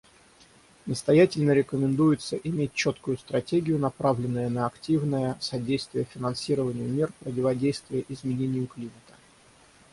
[0.87, 9.13] Настоятельно рекомендуется иметь четкую стратегию, направленную на активное содействие финансированию мер противодействия изменению климата.